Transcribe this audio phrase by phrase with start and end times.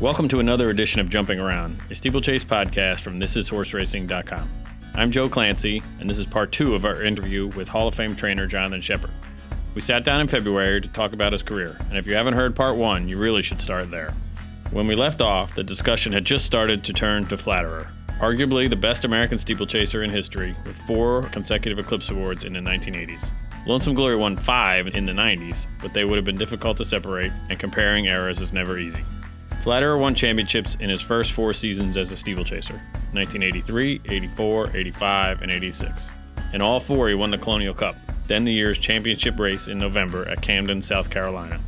[0.00, 4.48] Welcome to another edition of Jumping Around, a steeplechase podcast from thisishorseracing.com.
[4.94, 8.16] I'm Joe Clancy, and this is part two of our interview with Hall of Fame
[8.16, 9.10] trainer Jonathan Sheppard.
[9.74, 12.56] We sat down in February to talk about his career, and if you haven't heard
[12.56, 14.14] part one, you really should start there.
[14.70, 17.86] When we left off, the discussion had just started to turn to Flatterer,
[18.20, 23.28] arguably the best American steeplechaser in history, with four consecutive Eclipse Awards in the 1980s.
[23.66, 27.32] Lonesome Glory won five in the 90s, but they would have been difficult to separate,
[27.50, 29.04] and comparing eras is never easy.
[29.60, 32.80] Flatterer won championships in his first four seasons as a steeplechaser
[33.12, 36.12] 1983, 84, 85, and 86.
[36.54, 37.94] In all four, he won the Colonial Cup,
[38.26, 41.60] then the year's championship race in November at Camden, South Carolina.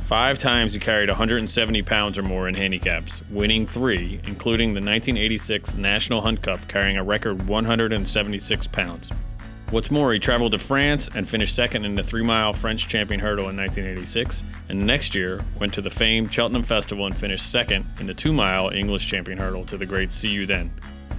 [0.00, 5.74] Five times he carried 170 pounds or more in handicaps, winning three, including the 1986
[5.74, 9.10] National Hunt Cup carrying a record 176 pounds.
[9.70, 13.20] What's more, he traveled to France and finished second in the three mile French champion
[13.20, 17.84] hurdle in 1986, and next year went to the famed Cheltenham Festival and finished second
[18.00, 20.72] in the two mile English champion hurdle to the great See You Then.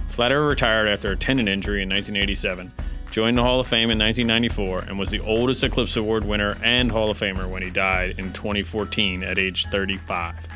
[0.08, 2.72] Flatterer retired after a tendon injury in 1987,
[3.12, 6.90] joined the Hall of Fame in 1994, and was the oldest Eclipse Award winner and
[6.90, 10.48] Hall of Famer when he died in 2014 at age 35.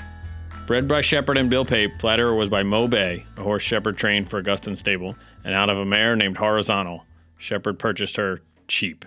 [0.66, 4.28] Bred by Sheppard and Bill Pape, Flatterer was by Mo Bay, a horse Sheppard trained
[4.28, 7.06] for Augustin Stable, and out of a mare named Horizontal.
[7.44, 9.04] Sheppard purchased her cheap.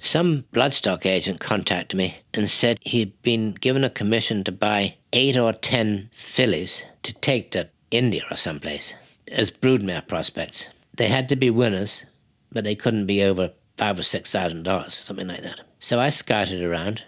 [0.00, 5.36] Some bloodstock agent contacted me and said he'd been given a commission to buy eight
[5.36, 8.94] or ten fillies to take to India or someplace
[9.30, 10.66] as broodmare prospects.
[10.96, 12.04] They had to be winners,
[12.50, 15.60] but they couldn't be over five or six thousand dollars, something like that.
[15.78, 17.04] So I scouted around,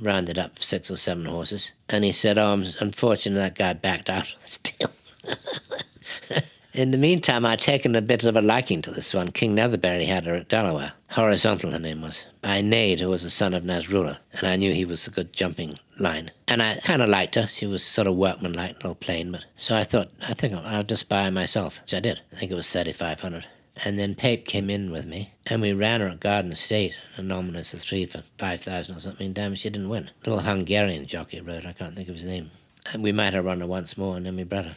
[0.00, 4.08] rounded up six or seven horses, and he said, "Oh, I'm unfortunate that guy backed
[4.08, 4.92] out still."
[6.74, 9.30] In the meantime, I'd taken a bit of a liking to this one.
[9.30, 10.92] King Leatherbury had her at Delaware.
[11.10, 12.26] Horizontal, her name was.
[12.42, 14.18] By Nade, who was the son of Nasrullah.
[14.32, 16.32] And I knew he was a good jumping line.
[16.48, 17.46] And I kind of liked her.
[17.46, 19.30] She was sort of workmanlike, a little plain.
[19.30, 22.20] But So I thought, I think I'll just buy her myself, which I did.
[22.32, 23.46] I think it was 3500
[23.84, 27.22] And then Pape came in with me, and we ran her at Garden State, a
[27.22, 29.32] nominous of three for 5000 or something.
[29.32, 30.10] Damn, she didn't win.
[30.26, 32.50] little Hungarian jockey rode, I can't think of his name.
[32.92, 34.76] And we might have run her once more, and then we bred her.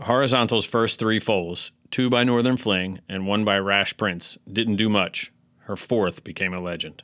[0.00, 4.88] Horizontal's first three foals, two by Northern Fling and one by Rash Prince, didn't do
[4.88, 5.32] much.
[5.60, 7.02] Her fourth became a legend.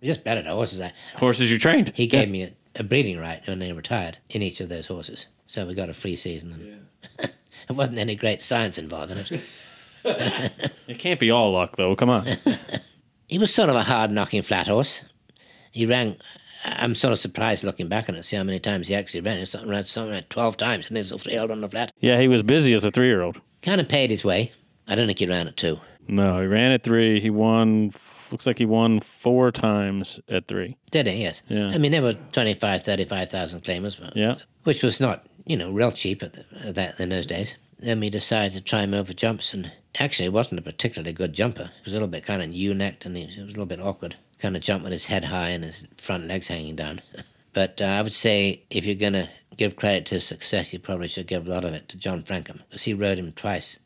[0.00, 0.80] We just betted our horses.
[0.80, 1.92] I, Horses you trained.
[1.94, 5.26] he gave me a, a breeding right when they retired in each of those horses.
[5.46, 6.52] So we got a free season.
[7.18, 7.30] And
[7.68, 9.40] there wasn't any great science involved in it.
[10.88, 11.94] It can't be all luck, though.
[11.94, 12.36] Come on.
[13.28, 15.04] He was sort of a hard knocking flat horse.
[15.70, 16.16] He ran.
[16.64, 19.38] I'm sort of surprised looking back on it, see how many times he actually ran.
[19.38, 21.68] He something ran something like 12 times and he's a three year old on the
[21.68, 21.92] flat.
[22.00, 23.40] yeah, he was busy as a three year old.
[23.62, 24.52] Kind of paid his way.
[24.88, 25.78] I don't think he ran at two.
[26.08, 27.20] No, he ran at three.
[27.20, 27.84] He won,
[28.32, 30.76] looks like he won four times at three.
[30.90, 31.22] Did he?
[31.22, 31.42] Yes.
[31.48, 31.68] Yeah.
[31.68, 34.34] I mean, there were 25, 35,000 claimers, but, Yeah.
[34.64, 37.56] which was not, you know, real cheap at, the, at that in those days.
[37.78, 41.32] Then we decided to try him over jumps, and actually, it wasn't a particularly good
[41.34, 41.64] jumper.
[41.76, 44.16] He was a little bit kind of U-necked, and he was a little bit awkward.
[44.42, 47.00] Kind of jump with his head high and his front legs hanging down.
[47.52, 50.80] but uh, I would say if you're going to give credit to his success, you
[50.80, 53.78] probably should give a lot of it to John Francome, because he rode him twice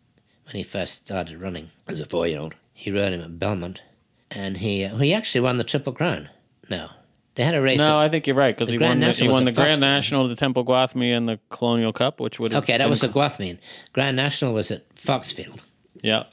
[0.47, 2.55] when he first started running as a four-year-old.
[2.73, 3.83] He rode him at Belmont,
[4.31, 6.31] and he uh, he actually won the Triple Crown.
[6.71, 6.89] No,
[7.35, 7.77] they had a race.
[7.77, 9.01] No, at- I think you're right because he won.
[9.01, 12.41] The, National he won the Grand National, the Temple Gwathmey, and the Colonial Cup, which
[12.41, 13.59] would okay, that been- was the Gwathmey.
[13.93, 15.61] Grand National was at Foxfield,
[16.01, 16.25] yeah.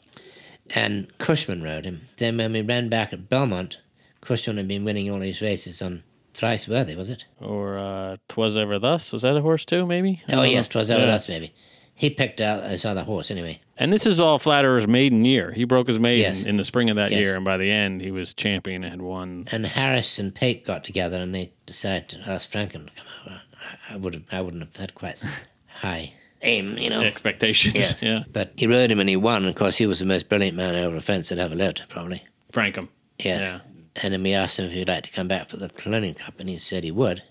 [0.76, 2.08] and Cushman rode him.
[2.18, 3.80] Then when we ran back at Belmont,
[4.24, 6.04] Cushman had been winning all these races on
[6.34, 7.26] Thrice Worthy, was it?
[7.40, 9.12] Or uh, Twas Ever Thus.
[9.14, 9.86] Was that a horse too?
[9.86, 10.22] Maybe.
[10.28, 10.72] I Oh yes, know.
[10.80, 11.16] twas Ever Yeah.
[11.16, 11.54] us maybe.
[11.96, 13.62] He picked out his other horse anyway.
[13.78, 15.52] And this is all Flatterer's maiden year.
[15.52, 16.44] He broke his maiden Yes.
[16.46, 17.20] in the spring of that Yes.
[17.20, 19.48] year, and by the end, he was champion and had won.
[19.52, 23.42] And Harris and Pape got together, and they decided to ask Francome to come over.
[23.90, 25.18] I, I would have, I wouldn't have had quite
[25.68, 27.02] high aim, you know.
[27.02, 27.94] Expectations.
[28.02, 28.10] Yeah.
[28.10, 28.24] yeah.
[28.32, 29.46] But he rode him and he won.
[29.46, 32.24] Of course, he was the most brilliant man over a fence that ever lived, probably.
[32.52, 32.90] Francome.
[33.20, 33.42] Yes.
[33.42, 33.60] Yeah.
[33.96, 36.40] And then we asked him if he'd like to come back for the Colonial Cup,
[36.40, 37.22] and he said he would.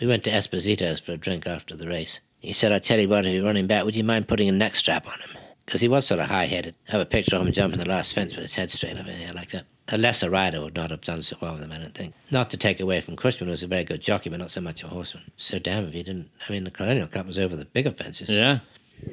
[0.00, 2.20] We went to Esposito's for a drink after the race.
[2.38, 4.52] He said, I tell you what, if you're running back, would you mind putting a
[4.52, 5.38] neck strap on him?
[5.66, 6.74] Because he was sort of high headed.
[6.88, 9.06] I have a picture of him jumping the last fence with his head straight up
[9.06, 9.66] in the air like that.
[9.88, 12.14] A lesser rider would not have done so well with him, I don't think.
[12.30, 14.60] Not to take away from Cushman, who was a very good jockey, but not so
[14.60, 15.30] much a horseman.
[15.36, 16.30] So damn if he didn't.
[16.48, 18.30] I mean, the Colonial Cup was over the bigger fences.
[18.30, 18.60] Yeah.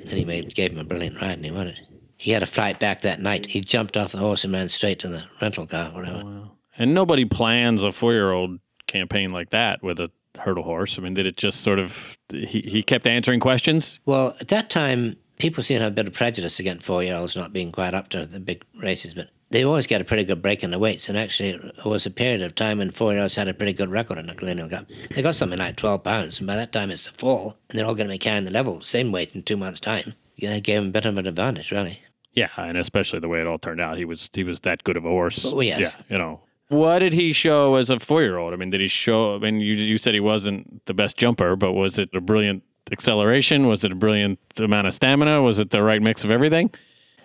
[0.09, 1.81] Anyway, it gave him a brilliant ride and he won it.
[2.15, 3.47] He had a flight back that night.
[3.47, 6.23] He jumped off the horse and ran straight to the rental car, whatever.
[6.25, 10.97] Oh, And nobody plans a four year old campaign like that with a hurdle horse.
[10.97, 14.00] I mean, did it just sort of, he, he kept answering questions?
[14.06, 17.15] Well, at that time, people seemed to have a bit of prejudice against four year
[17.15, 20.25] olds not being quite up to the big races, but They always get a pretty
[20.25, 23.13] good break in the weights, and actually, it was a period of time when four
[23.13, 24.88] year olds had a pretty good record in the Colonial Cup.
[25.15, 27.85] They got something like 12 pounds, and by that time it's the fall, and they're
[27.85, 30.13] all going to be carrying the level, same weight in two months' time.
[30.35, 32.01] Yeah, they gave him a bit of an advantage, really.
[32.33, 34.97] Yeah, and especially the way it all turned out, he was he was that good
[34.97, 35.44] of a horse.
[35.51, 35.79] Oh, yes.
[35.79, 36.41] Yeah, you know.
[36.69, 38.53] What did he show as a four year old?
[38.53, 39.35] I mean, did he show?
[39.35, 42.63] I mean, you you said he wasn't the best jumper, but was it a brilliant
[42.91, 43.67] acceleration?
[43.67, 45.41] Was it a brilliant amount of stamina?
[45.41, 46.71] Was it the right mix of everything?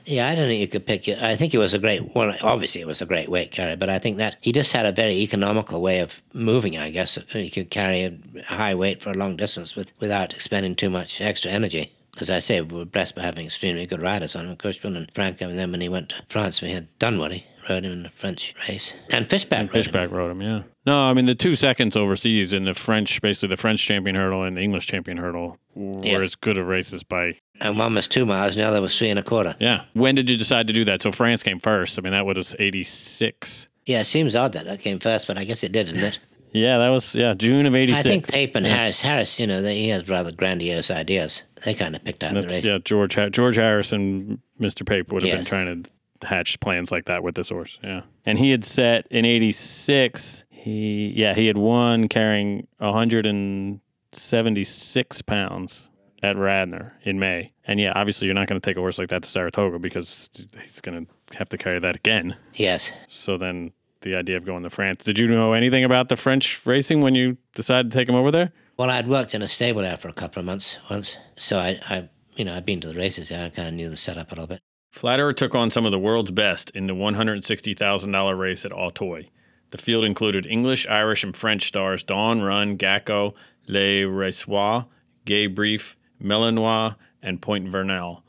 [0.05, 1.09] Yeah, I don't think you could pick.
[1.09, 3.89] I think it was a great, well, obviously it was a great weight carry, but
[3.89, 7.19] I think that he just had a very economical way of moving, I guess.
[7.29, 11.21] He could carry a high weight for a long distance with, without expending too much
[11.21, 11.93] extra energy.
[12.21, 15.13] As I say, we were blessed by having extremely good riders on him, Cushman and
[15.15, 18.11] Francome, and then when he went to France, we had Dunwoody rode him in the
[18.11, 18.93] French race.
[19.11, 19.73] And Fishback rode him.
[19.85, 20.63] Fishback rode him, yeah.
[20.85, 24.43] No, I mean the two seconds overseas in the French, basically the French champion hurdle
[24.45, 26.19] and the English champion hurdle, were Yeah.
[26.21, 27.35] as good of races by.
[27.61, 29.55] And one was two miles, and the other was three and a quarter.
[29.61, 29.83] Yeah.
[29.93, 31.01] When did you decide to do that?
[31.03, 31.99] So France came first.
[31.99, 33.69] I mean that was eighty six.
[33.87, 36.19] Yeah, it seems odd that that came first, but I guess it did, didn't it?
[36.55, 39.63] Yeah, that was yeah June of eighty I think Pape and Harris, Harris, you know,
[39.63, 41.45] they, he has rather grandiose ideas.
[41.65, 42.63] They kind of picked out the race.
[42.63, 44.87] yeah George George Harris and Mr.
[44.87, 45.91] Pape would have been trying to
[46.25, 47.79] hatch plans like that with this horse.
[47.83, 50.45] Yeah, and he had set in '86.
[50.51, 55.89] He yeah he had won carrying 176 pounds
[56.23, 57.53] at Radnor in May.
[57.67, 60.31] And yeah, obviously you're not going to take a horse like that to Saratoga because
[60.63, 62.37] he's going to have to carry that again.
[62.55, 62.93] Yes.
[63.09, 63.73] So then
[64.03, 65.05] the idea of going to France.
[65.05, 68.31] Did you know anything about the French racing when you decided to take him over
[68.31, 68.53] there?
[68.77, 71.79] Well, I'd worked in a stable there for a couple of months once, so I,
[71.89, 73.45] I you know, I'd been to the races there.
[73.45, 74.61] I kind of knew the setup a little bit.
[74.93, 79.25] Flatterer took on some of the world's best in the $160,000 race at Auteuil.
[79.71, 83.35] The field included English, Irish, and French stars Dawn Run, Gacko,
[83.67, 84.85] Le Rheusois,
[85.25, 88.23] Gay Brief, Melanois, and Point Vernal.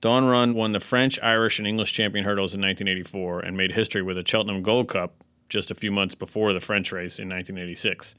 [0.00, 4.02] Dawn Run won the French, Irish, and English champion hurdles in 1984 and made history
[4.02, 8.16] with a Cheltenham Gold Cup just a few months before the French race in 1986.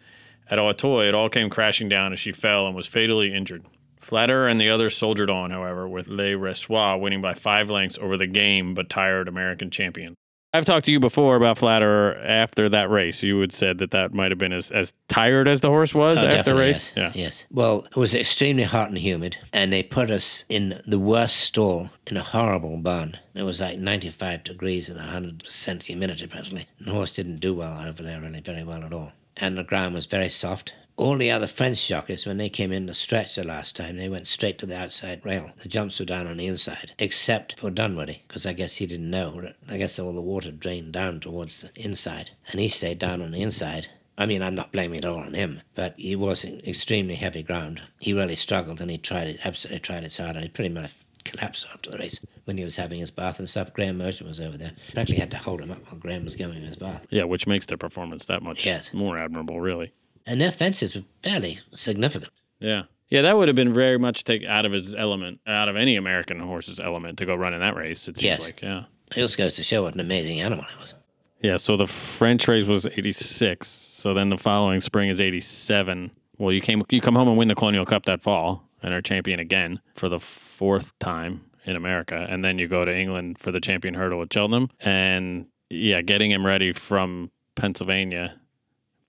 [0.50, 3.66] At Auteuil, it all came crashing down as she fell and was fatally injured.
[4.08, 8.16] Flatterer and the others soldiered on, however, with Le Rheusois winning by five lengths over
[8.16, 10.14] the game but tired American champion.
[10.54, 13.22] I've talked to you before about Flatterer after that race.
[13.22, 16.18] You had said that that might have been as, as tired as the horse was
[16.18, 16.94] Oh, after the race.
[16.96, 17.16] Yes.
[17.16, 17.46] yes.
[17.52, 21.90] Well, it was extremely hot and humid, and they put us in the worst stall
[22.08, 23.18] in a horrible barn.
[23.36, 26.66] It was like 95 degrees and 100% humidity practically.
[26.80, 29.12] And the horse didn't do well over there, really, very well at all.
[29.36, 30.74] And the ground was very soft.
[30.98, 34.10] All the other French jockeys, when they came in to stretch the last time, they
[34.10, 35.52] went straight to the outside rail.
[35.62, 39.12] The jumps were down on the inside, except for Dunwoody, because I guess he didn't
[39.12, 39.52] know.
[39.70, 43.30] I guess all the water drained down towards the inside, and he stayed down on
[43.32, 43.88] the inside.
[44.18, 47.80] I mean, I'm not blaming it all on him, but he was extremely heavy ground.
[48.00, 50.94] He really struggled, and he tried it, absolutely tried his hard, and he pretty much
[51.24, 53.72] collapsed after the race when he was having his bath and stuff.
[53.72, 54.72] Graham Motion was over there.
[54.94, 57.06] Practically had to hold him up while Graham was going in his bath.
[57.12, 58.92] Yeah, which makes the performance that much Yes.
[58.96, 59.92] more admirable, really.
[60.28, 62.32] And their fences were fairly significant.
[62.60, 62.84] Yeah.
[63.10, 65.96] Yeah, that would have been very much take out of his element, out of any
[65.96, 68.08] American horse's element to go run in that race.
[68.10, 68.42] It seems Yes.
[68.42, 68.84] like, yeah.
[69.12, 70.94] It just goes to show what an amazing animal it was.
[71.42, 73.66] Yeah, so the French race was 86.
[73.68, 76.12] So then the following spring is 87.
[76.38, 79.02] Well, you came you come home and win the Colonial Cup that fall and are
[79.02, 82.28] champion again for the fourth time in America.
[82.30, 84.70] And then you go to England for the champion hurdle at Cheltenham.
[84.82, 88.40] And yeah, getting him ready from Pennsylvania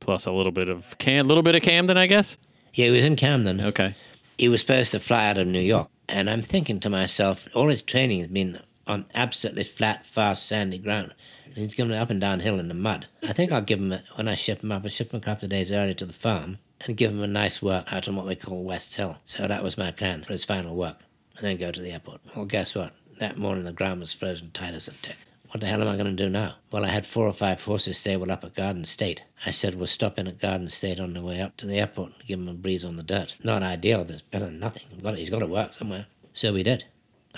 [0.01, 2.39] plus a little bit of Cam, a little bit of Camden, I guess.
[2.75, 3.61] Yeah, he was in Camden.
[3.61, 3.95] Okay.
[4.37, 5.89] He was supposed to fly out of New York.
[6.09, 10.79] And I'm thinking to myself, all his training has been on absolutely flat, fast, sandy
[10.79, 11.15] ground.
[11.45, 13.07] And he's going up and down hill in the mud.
[13.23, 15.25] I think I'll give him, a, when I ship him up, I'll ship him a
[15.25, 18.17] couple of days early to the farm and give him a nice work out on
[18.17, 19.19] what we call West Hill.
[19.27, 20.99] So that was my plan for his final work.
[21.37, 22.21] And then go to the airport.
[22.35, 22.95] Well, guess what?
[23.19, 25.17] That morning the ground was frozen tight as a tick.
[25.51, 26.57] What the hell am I going to do now?
[26.71, 29.23] Well, I had four or five horses stabled up at Garden State.
[29.47, 32.13] I said we'll stop in at Garden State on the way up to the airport
[32.19, 33.35] and give him a breeze on the dirt.
[33.43, 34.83] Not ideal, but it's better than nothing.
[35.03, 36.07] Got, he's got to work somewhere.
[36.35, 36.85] So we did.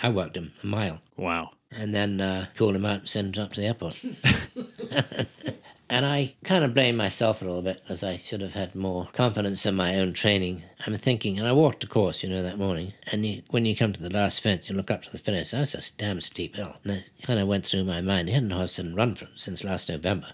[0.02, 1.50] I worked him a mile Wow.
[1.70, 4.00] and then uh, called him out and sent him up to the airport.
[5.90, 9.08] and I kind of blame myself a little bit as I should have had more
[9.12, 10.62] confidence in my own training.
[10.86, 12.92] I'm thinking, and I walked the course, you know, that morning.
[13.10, 15.50] And you, when you come to the last fence, you look up to the finish.
[15.50, 16.76] That's a damn steep hill.
[16.84, 18.28] And it kind of went through my mind.
[18.28, 20.28] He hadn't horse hadn't run from since last November,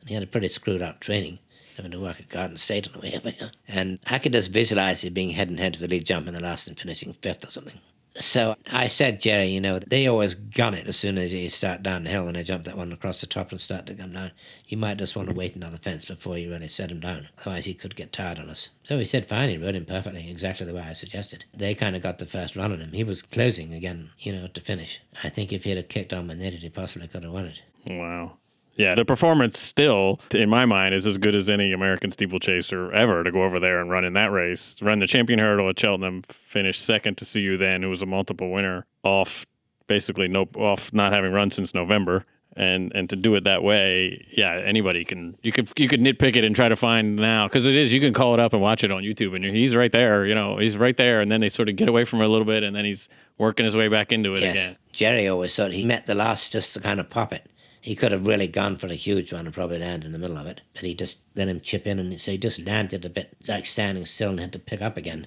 [0.00, 1.40] and he had a pretty screwed up training.
[1.76, 3.50] Having to work at Garden State on the way over here.
[3.66, 6.34] And I could just visualize it being head and head for the lead jump in
[6.34, 7.80] the last and finishing fifth or something.
[8.14, 11.82] So I said, Jerry, you know, they always gun it as soon as you start
[11.82, 14.12] down the hill and they jump that one across the top and start to come
[14.12, 14.32] down.
[14.66, 17.28] You might just want to wait another fence before you really set him down.
[17.38, 18.68] Otherwise, he could get tired on us.
[18.84, 21.44] So he said, fine, he rode him perfectly, exactly the way I suggested.
[21.54, 22.92] They kind of got the first run on him.
[22.92, 25.00] He was closing again, you know, to finish.
[25.24, 27.62] I think if he'd have kicked on and knitted, he possibly could have won it.
[27.86, 28.36] Wow.
[28.76, 33.22] Yeah, the performance still, in my mind, is as good as any American steeplechaser ever
[33.22, 34.80] to go over there and run in that race.
[34.80, 38.06] Run the champion hurdle at Cheltenham, finish second to See You Then, who was a
[38.06, 39.46] multiple winner, off
[39.88, 42.24] basically no off not having run since November.
[42.54, 45.38] And and to do it that way, yeah, anybody can.
[45.42, 47.94] You could you could nitpick it and try to find now because it is.
[47.94, 50.26] You can call it up and watch it on YouTube, and he's right there.
[50.26, 52.28] You know, he's right there, and then they sort of get away from it a
[52.28, 54.50] little bit, and then he's working his way back into it Yes.
[54.52, 54.76] again.
[54.92, 57.46] Jerry always thought he met the last just to kind of pop it.
[57.82, 60.38] He could have really gone for a huge one and probably landed in the middle
[60.38, 63.10] of it, but he just let him chip in, and so he just landed a
[63.10, 65.26] bit like standing still and had to pick up again.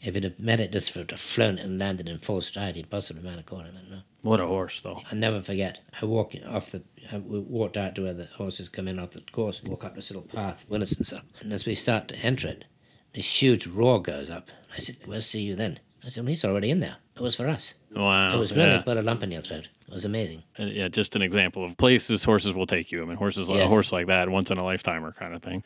[0.00, 2.90] If he'd have met it just for to flown and landed in full stride, he'd
[2.90, 3.74] possibly have caught him.
[3.76, 4.02] I don't know.
[4.22, 5.02] What a horse, though.
[5.10, 5.80] I'll never forget.
[6.00, 9.10] I walked off the, I we walked out to where the horses come in off
[9.10, 11.22] the course, walk up this little path, Winniston so.
[11.40, 12.66] And as we start to enter it,
[13.14, 14.48] this huge roar goes up.
[14.76, 16.98] I said, "We'll see you then." I said, well, "He's already in there.
[17.16, 18.36] It was for us." Wow.
[18.36, 18.82] It was really yeah.
[18.82, 19.68] put a lump in your throat.
[19.88, 20.42] It was amazing.
[20.58, 23.02] Uh, yeah, just an example of places horses will take you.
[23.02, 25.64] I mean, horses, like a horse like that, once in a lifetimer kind of thing.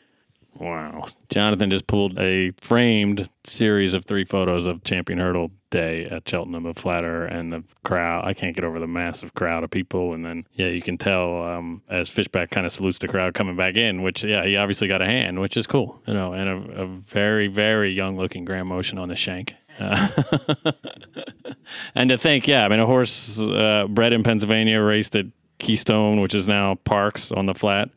[0.55, 1.05] Wow.
[1.29, 6.65] Jonathan just pulled a framed series of three photos of Champion Hurdle Day at Cheltenham
[6.65, 8.25] of Flatter and the crowd.
[8.25, 10.13] I can't get over the massive crowd of people.
[10.13, 13.55] And then, yeah, you can tell um, as Fishback kind of salutes the crowd coming
[13.55, 16.49] back in, which, yeah, he obviously got a hand, which is cool, you know, and
[16.49, 19.55] a, a very, very young looking Graham Motion on the shank.
[19.81, 20.71] Uh,
[21.95, 25.25] and to think, yeah, I mean, a horse uh, bred in Pennsylvania, raced at
[25.59, 27.89] Keystone, which is now Parx on the flat,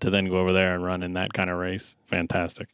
[0.00, 1.96] to then go over there and run in that kind of race.
[2.06, 2.68] Fantastic.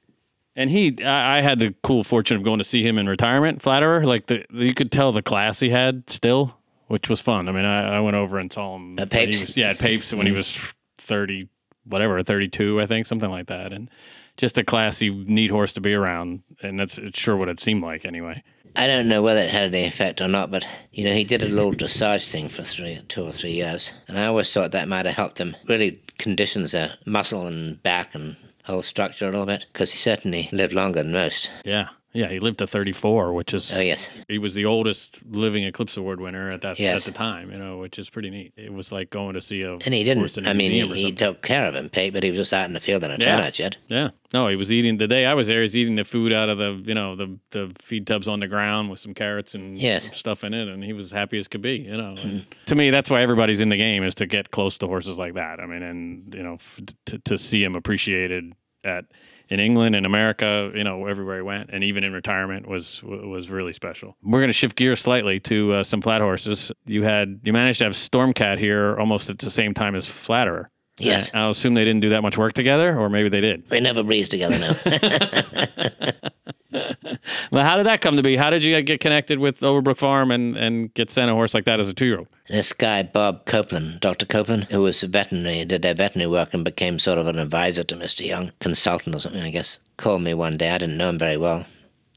[0.54, 3.61] And he, I, I had the cool fortune of going to see him in retirement,
[3.61, 4.04] Flatterer.
[4.04, 6.56] Like the, you could tell the class he had still,
[6.87, 7.49] which was fun.
[7.49, 8.99] I mean, I, I went over and saw him.
[8.99, 9.40] At Papes?
[9.40, 10.58] was- yeah, at Papes when he was
[10.96, 11.49] thirty,
[11.85, 13.73] whatever, thirty-two, I think, something like that.
[13.73, 13.90] And
[14.38, 16.42] just a classy, neat horse to be around.
[16.62, 18.42] And that's it's sure what it seemed like anyway.
[18.76, 21.42] I don't know whether it had any effect or not, but you know, he did
[21.42, 24.87] a little dressage thing for three, two or three years, and I always thought that
[24.88, 29.47] might have helped him really conditions their muscle and back and whole structure a little
[29.47, 31.50] bit, because he certainly lived longer than most.
[31.64, 31.88] Yeah.
[32.13, 35.99] Yeah, he lived to 34, which is Oh yes, he was the oldest living Eclipse
[35.99, 37.07] Award winner at that Yes.
[37.07, 38.55] at the time, you know, which is pretty neat.
[38.57, 40.39] It was like going to see a and he didn't.
[40.39, 42.55] in a I mean, he, he took care of him, Pete, but he was just
[42.55, 43.37] out in the field in a Yeah.
[43.37, 43.77] turnout shed.
[43.89, 45.59] Yeah, no, he was eating the day I was there.
[45.59, 48.41] He was eating the food out of the you know the the feed tubs on
[48.41, 50.17] the ground with some carrots and Yes.
[50.17, 51.77] stuff in it, and he was happy as could be.
[51.79, 54.79] You know, and to me, that's why everybody's in the game is to get close
[54.79, 55.61] to horses like that.
[55.61, 59.05] I mean, and you know, f- to to see him appreciated at
[59.49, 63.50] in England and America, you know, everywhere he went, and even in retirement was was
[63.50, 64.17] really special.
[64.23, 66.73] We're going to shift gears slightly to uh, some flat horses.
[66.87, 70.69] You had you managed to have Stormcat here almost at the same time as Flatterer.
[70.99, 71.31] Yes.
[71.35, 73.69] I'll assume they didn't do that much work together, or maybe they did.
[73.69, 74.76] They never breathed together now.
[77.53, 78.37] Well, how did that come to be?
[78.37, 81.65] How did you get connected with Overbrook Farm and, and get sent a horse like
[81.65, 82.29] that as a two year old?
[82.49, 84.25] this guy, Bob Copeland, Dr.
[84.25, 87.83] Copeland, who was a veterinary, did their veterinary work and became sort of an advisor
[87.85, 88.25] to Mr.
[88.25, 90.71] Young, consultant or something, I guess, called me one day.
[90.71, 91.67] I didn't know him very well,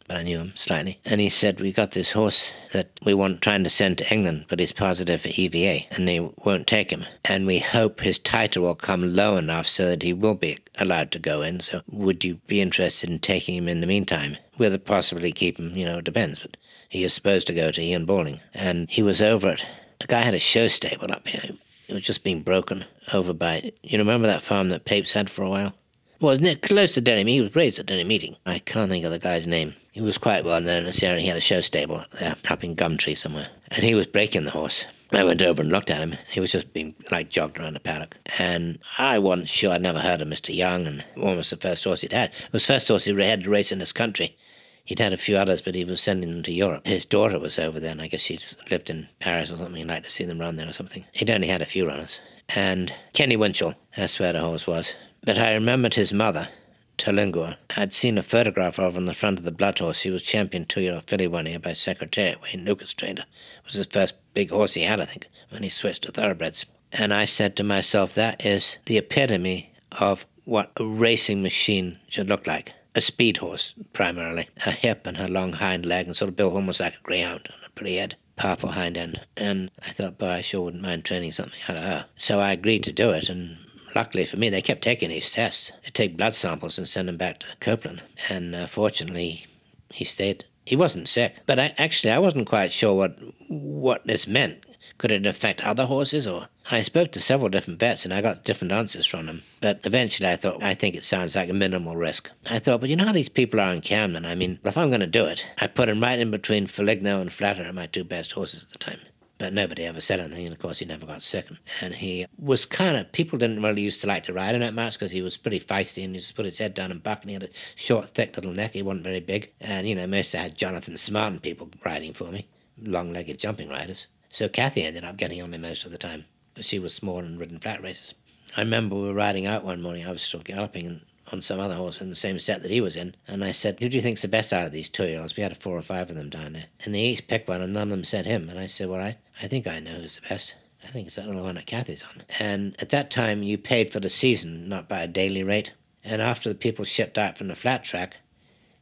[0.10, 1.00] but I knew him slightly.
[1.06, 4.46] And he said, We got this horse that we want trying to send to England,
[4.50, 7.06] but he's positive for EVA, and they won't take him.
[7.26, 11.12] And we hope his titer will come low enough so that he will be allowed
[11.12, 11.60] to go in.
[11.60, 14.38] So would you be interested in taking him in the meantime?
[14.58, 16.58] We'll possibly keep him, you know, it depends, but
[16.90, 18.42] he is supposed to go to Ian Balding.
[18.52, 19.66] And he was over it.
[20.00, 21.56] The guy had a show stable up here.
[21.88, 23.74] It was just being broken over by.
[23.84, 25.76] You remember that farm that Papes had for a while?
[26.22, 27.24] It's near, close to Derry.
[27.24, 28.36] He was raised at Derry Meeting.
[28.46, 29.74] I can't think of the guy's name.
[29.92, 30.92] He was quite well known in.
[30.92, 33.48] He had a show stable up there, up in Gumtree somewhere.
[33.72, 34.84] And he was breaking the horse.
[35.14, 36.18] I went over and looked at him.
[36.30, 38.16] He was just being like jogged around the paddock.
[38.38, 39.72] And I wasn't sure.
[39.72, 40.54] I'd never heard of Mr.
[40.54, 42.32] Young, and was the first horse he'd had.
[42.32, 44.38] It was the first horse he had to race in this country.
[44.84, 46.86] He'd had a few others, but he was sending them to Europe.
[46.86, 49.78] His daughter was over there, and I guess she'd lived in Paris or something.
[49.78, 51.06] He'd like to see them run there or something.
[51.14, 52.20] He'd only had a few runners.
[52.50, 54.96] And Kenny Winchell, that's where the horse was.
[55.24, 56.50] But I remembered his mother,
[56.98, 57.58] Terlingua.
[57.78, 60.02] I'd seen a photograph of her on the front of the blood horse.
[60.02, 63.26] He was champion two-year-old filly one year by Secretariat, Wayne Lukas trained her.
[63.26, 66.66] It was his first big horse he had, I think, when he switched to thoroughbreds.
[66.92, 72.28] And I said to myself, that is the epitome of what a racing machine should
[72.28, 72.74] look like.
[72.96, 74.48] A speed horse, primarily.
[74.66, 77.48] A hip and her long hind leg, and sort of built almost like a greyhound,
[77.54, 79.22] and a pretty head, powerful hind end.
[79.38, 82.06] And I thought, boy, I sure wouldn't mind training something out of her.
[82.18, 83.58] So I agreed to do it, and
[83.96, 85.72] luckily for me, they kept taking his tests.
[85.84, 88.02] They take blood samples and send them back to Copeland.
[88.30, 89.46] And uh, fortunately,
[89.94, 90.46] he stayed.
[90.66, 93.18] He wasn't sick, but I, actually I wasn't quite sure what
[93.48, 94.66] what this meant.
[95.00, 96.50] Could it affect other horses or?
[96.72, 99.42] I spoke to several different vets and I got different answers from them.
[99.62, 102.30] But eventually I thought, I think it sounds like a minimal risk.
[102.46, 104.26] I thought, but you know how these people are in Camden?
[104.26, 107.22] I mean, if I'm going to do it, I put him right in between Feligno
[107.22, 109.00] and Flatter, my two best horses at the time.
[109.40, 111.48] But nobody ever said anything, and of course he never got sick.
[111.82, 114.74] And he was kind of, people didn't really used to like to ride him that
[114.74, 117.22] much because he was pretty feisty and he just put his head down and buck
[117.22, 118.74] and he had a short, thick little neck.
[118.74, 119.52] He wasn't very big.
[119.62, 122.48] And, you know, most I had Jonathan Smart and people riding for me,
[122.84, 124.08] long legged jumping riders.
[124.30, 126.26] So Kathy ended up getting on me most of the time.
[126.60, 128.14] She was small and ridden flat races.
[128.58, 130.06] I remember we were riding out one morning.
[130.06, 132.96] I was still galloping on some other horse in the same set that he was
[132.96, 133.16] in.
[133.28, 135.36] And I said, Who do you think's the best out of these two year olds?
[135.36, 136.66] We had four or five of them down there.
[136.84, 138.50] And they each picked one, and none of them said him.
[138.50, 140.56] And I said, Well, I, I think I know who's the best.
[140.84, 142.24] I think it's that little one that Kathy's on.
[142.40, 145.72] And at that time, you paid for the season, not by a daily rate.
[146.04, 148.18] And after the people shipped out from the flat track,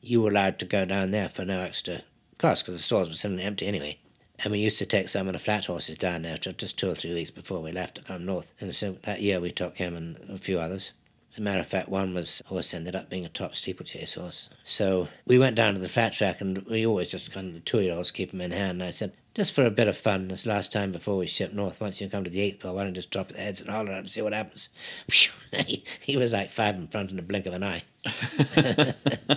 [0.01, 2.03] you were allowed to go down there for no extra
[2.37, 3.97] cost because the stores were suddenly empty anyway.
[4.39, 6.95] And we used to take some of the flat horses down there just two or
[6.95, 8.53] three weeks before we left to come north.
[8.59, 10.91] And so that year we took him and a few others.
[11.31, 14.49] As a matter of fact, one was horse ended up being a top steeplechase horse.
[14.63, 17.59] So we went down to the flat track and we always just kind of the
[17.59, 18.81] two year olds keep them in hand.
[18.81, 21.53] And I said, just for a bit of fun, this last time before we ship
[21.53, 23.61] north, once you come to the eighth ball, why don't you just drop the heads
[23.61, 24.69] and holler out and see what happens?
[25.67, 27.83] he, he was like five in front in the blink of an eye.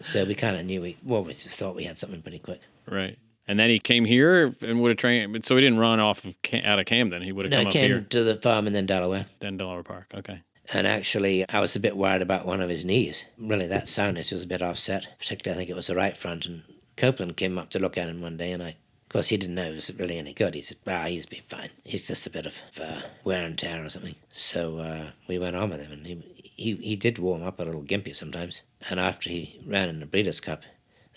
[0.00, 2.60] so we kind of knew we, well, we just thought we had something pretty quick.
[2.90, 3.16] Right.
[3.48, 5.46] And then he came here and would have trained.
[5.46, 7.22] So he didn't run off of Cam, out of Camden.
[7.22, 9.26] He would have No, come up came here, to the farm and then Delaware.
[9.38, 10.06] then Delaware Park.
[10.12, 10.42] Okay.
[10.72, 13.24] And actually, I was a bit worried about one of his knees.
[13.38, 15.06] Really, that soundness was a bit offset.
[15.20, 16.46] Particularly, I think it was the right front.
[16.46, 16.64] And
[16.96, 18.74] Copeland came up to look at him one day, and I,
[19.16, 20.54] course, he didn't know he was really any good.
[20.54, 21.70] He said, "Ah, he's been fine.
[21.84, 25.56] He's just a bit of uh, wear and tear or something." So uh, we went
[25.56, 28.62] on with him, and he, he he did warm up a little gimpy sometimes.
[28.90, 30.62] And after he ran in the Breeders' Cup,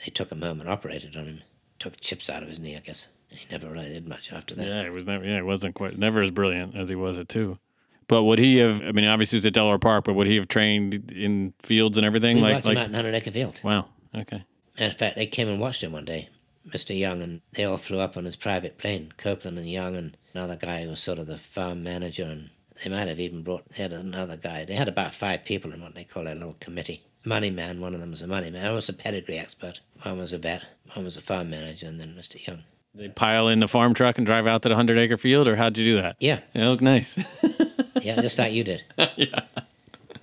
[0.06, 1.41] they took him home and operated on him.
[1.79, 3.08] Took chips out of his knee, I guess.
[3.29, 4.65] And he never really did much after that.
[4.65, 5.25] Yeah, it was never.
[5.25, 7.60] Yeah, it wasn't quite never as brilliant as he was at two.
[8.08, 8.82] But would he have?
[8.82, 11.98] I mean, obviously he was at Delaware Park, but would he have trained in fields
[11.98, 12.38] and everything?
[12.38, 13.60] We like, watched like him out in Hundred Acre Field.
[13.63, 13.86] wow.
[14.15, 14.44] Okay.
[14.77, 16.29] In fact, they came and watched him one day,
[16.71, 16.97] Mr.
[16.97, 19.13] Young, and they all flew up on his private plane.
[19.17, 22.49] Copeland and Young and another guy who was sort of the farm manager, and
[22.83, 23.67] they might have even brought.
[23.69, 24.65] They had another guy.
[24.65, 27.03] They had about five people in what they call a little committee.
[27.25, 28.65] Money man, one of them was a money man.
[28.65, 29.82] One was a pedigree expert.
[30.03, 30.63] One was a vet.
[30.93, 32.45] One was a farm manager, and then Mr.
[32.45, 32.63] Young.
[32.95, 35.55] They pile in the farm truck and drive out to the hundred acre field, or
[35.55, 36.15] how'd you do that?
[36.19, 37.17] Yeah, It looked nice.
[38.01, 38.84] yeah, just like you did.
[39.15, 39.41] yeah.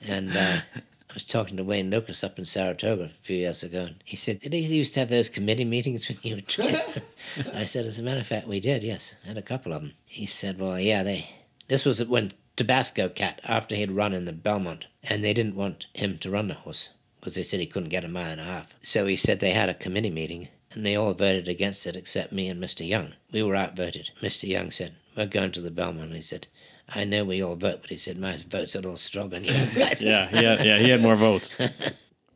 [0.02, 0.58] And uh,
[1.16, 4.38] was talking to Wayne Lukas up in Saratoga a few years ago, and he said,
[4.40, 6.82] Did he used to have those committee meetings when you were training?
[7.54, 9.14] I said, As a matter of fact, we did, yes.
[9.24, 9.94] Had a couple of them.
[10.04, 11.30] He said, Well, yeah, they.
[11.68, 15.86] This was when Tabasco Cat, after he'd run in the Belmont, and they didn't want
[15.94, 18.44] him to run the horse because they said he couldn't get a mile and a
[18.44, 18.74] half.
[18.82, 22.30] So he said they had a committee meeting, and they all voted against it except
[22.30, 22.86] me and Mr.
[22.86, 23.14] Young.
[23.32, 24.10] We were outvoted.
[24.20, 24.46] Mr.
[24.46, 26.14] Young said, We're going to the Belmont.
[26.14, 26.46] He said,
[26.94, 29.76] I know we all vote, but he said, My vote's a little stronger than yours,
[29.76, 30.00] guys.
[30.00, 31.54] Yeah, he yeah, he had more votes.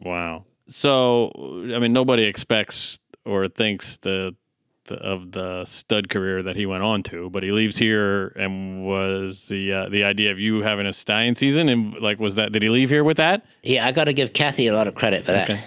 [0.03, 0.45] Wow.
[0.67, 1.31] So,
[1.75, 4.35] I mean, nobody expects or thinks the,
[4.85, 8.87] the of the stud career that he went on to, but he leaves here and
[8.87, 12.53] was the uh, the idea of you having a stallion season and like was that
[12.53, 13.45] did he leave here with that?
[13.63, 15.51] Yeah, I got to give Kathy a lot of credit for that.
[15.51, 15.63] Okay.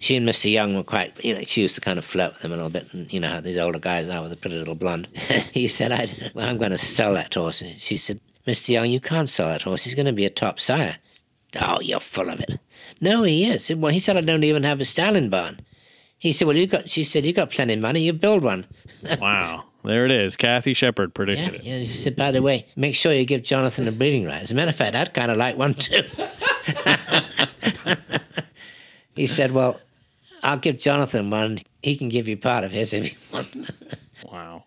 [0.00, 0.50] She and Mr.
[0.50, 2.70] Young were quite, you know, she used to kind of flirt with him a little
[2.70, 2.86] bit.
[2.92, 5.08] And, you know, how these older guys are with a pretty little blonde.
[5.52, 7.62] he said, I, well, I'm going to sell that horse.
[7.62, 8.70] And she said, Mr.
[8.70, 9.84] Young, you can't sell that horse.
[9.84, 10.96] He's going to be a top sire.
[11.60, 12.58] Oh, you're full of it.
[13.00, 13.70] No, he is.
[13.70, 15.60] Well, he said, I don't even have a stallion barn.
[16.18, 18.00] He said, well, you got, she said, you got plenty of money.
[18.00, 18.66] You build one.
[19.20, 19.64] Wow.
[19.84, 20.36] There it is.
[20.36, 21.62] Kathy Sheppard Yeah, predicted it.
[21.62, 21.78] yeah.
[21.84, 24.42] She said, by the way, make sure you give Jonathan a breeding right.
[24.42, 26.02] As a matter of fact, I'd kind of like one too.
[29.14, 29.78] he said, well,
[30.42, 31.60] I'll give Jonathan one.
[31.82, 33.54] He can give you part of his if you want.
[34.24, 34.64] Wow.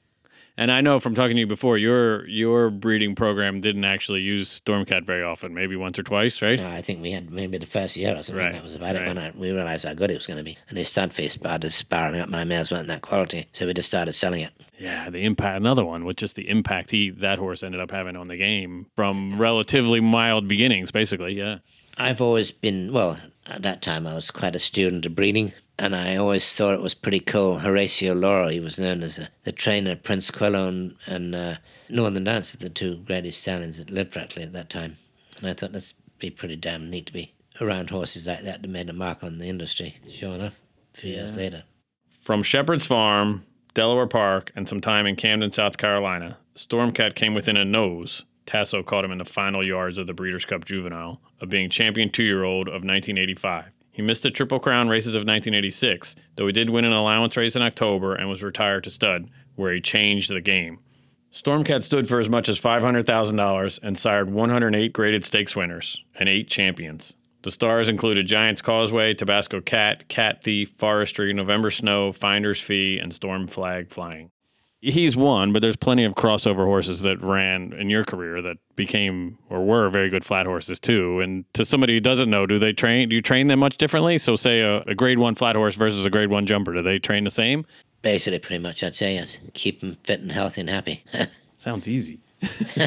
[0.62, 4.62] And I know from talking to you before, your your breeding program didn't actually use
[4.62, 6.60] Stormcat very often, maybe once or twice, right?
[6.60, 8.45] No, I think we had maybe the first year or something.
[8.45, 9.02] Right, That was about right.
[9.02, 10.60] it when I, we realized how good it was going to be.
[10.69, 13.88] And they stud face started sparring up my mares weren't that quality, so we just
[13.88, 14.52] started selling it.
[14.78, 15.58] Yeah, the impact.
[15.58, 18.86] Another one with just the impact he that horse ended up having on the game
[18.95, 21.34] from relatively mild beginnings, basically.
[21.34, 21.58] Yeah.
[21.97, 25.96] I've always been, well, at that time I was quite a student of breeding, and
[25.96, 27.58] I always thought it was pretty cool.
[27.58, 31.56] Horatio Luro, he was known as a, the trainer Princequillo and, and uh,
[31.89, 34.98] Northern Dance, the two greatest stallions that lived practically at that time.
[35.39, 38.70] And I thought that'd be pretty damn neat to be around horses like that that
[38.70, 39.98] made a mark on the industry.
[40.08, 40.60] Sure enough,
[40.94, 41.63] a few years later.
[42.12, 47.58] From Sheppard's Farm, Delaware Park, and some time in Camden, South Carolina, Stormcat came within
[47.58, 48.24] a nose.
[48.46, 52.12] Tasso caught him in the final yards of the Breeders' Cup Juvenile of being champion
[52.12, 53.72] two year old of 1985.
[53.92, 57.56] He missed the Triple Crown races of 1986, though he did win an allowance race
[57.56, 60.80] in October and was retired to stud, where he changed the game.
[61.32, 66.50] Stormcat stood for as much as $500,000 and sired 108 graded stakes winners and eight
[66.50, 67.16] champions.
[67.44, 73.14] The stars included Giants Causeway, Tabasco Cat, Cat Thief, Forestry, November Snow, Finder's Fee, and
[73.14, 74.30] Storm Flag Flying.
[74.82, 79.38] He's one, but there's plenty of crossover horses that ran in your career that became
[79.50, 81.20] or were very good flat horses too.
[81.20, 83.08] And to somebody who doesn't know, do they train?
[83.10, 84.17] Do you train them much differently?
[84.17, 86.98] So, say a, a grade one flat horse versus a grade one jumper, do they
[86.98, 87.63] train the same?
[88.02, 89.38] Basically, pretty much, I'd say yes.
[89.54, 91.04] Keep them fit and healthy and happy.
[91.58, 92.20] Sounds easy.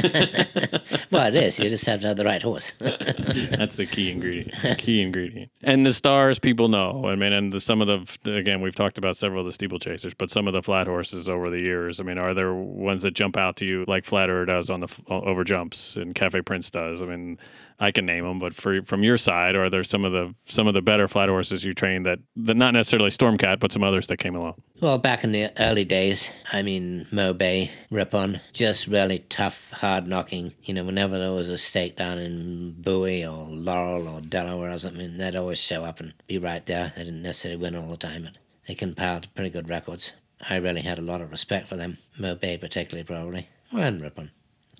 [1.12, 1.61] well, it is.
[1.61, 2.72] You just have to have the right horse.
[2.80, 4.78] That's the key ingredient.
[4.78, 5.52] Key ingredient.
[5.66, 7.07] And the stars, people know.
[7.07, 7.87] I mean, and the, some of
[8.22, 11.29] the again, we've talked about several of the steeplechasers, but some of the flat horses
[11.29, 12.00] over the years.
[12.00, 15.03] I mean, are there ones that jump out to you like Flatterer does on the
[15.09, 17.03] over jumps and Cafe Prince does?
[17.03, 17.38] I mean,
[17.81, 20.68] I can name them, but for from your side, are there some of the some
[20.68, 24.07] of the better flat horses you trained that, that not necessarily Stormcat, but some others
[24.09, 24.55] that came along?
[24.81, 30.07] Well, back in the early days, I mean, Mo Bay, Ripon, just really tough, hard
[30.07, 30.53] knocking.
[30.62, 34.79] You know, whenever there was a stake down in Bowie or Laurel or Delaware or
[34.79, 36.93] something, they'd always show up and be right there.
[36.97, 40.12] They didn't necessarily win all the time, but they compiled pretty good records.
[40.49, 41.99] I really had a lot of respect for them.
[42.19, 43.49] Mo Bay, particularly, probably.
[43.73, 44.31] Well, and Ripon.